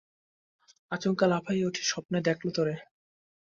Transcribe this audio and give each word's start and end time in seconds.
আচুক্কা 0.91 1.25
লাফাইয়া 1.27 1.65
উডি 1.67 1.81
স্বপ্নে 1.83 2.19
দ্যাকলে 2.25 2.51
তোরে। 2.57 2.75